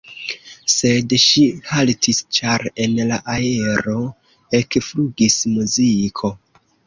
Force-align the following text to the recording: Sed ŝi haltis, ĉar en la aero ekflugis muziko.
Sed 0.75 1.11
ŝi 1.23 1.43
haltis, 1.71 2.21
ĉar 2.37 2.65
en 2.85 2.97
la 3.11 3.19
aero 3.35 3.95
ekflugis 4.61 5.39
muziko. 5.53 6.35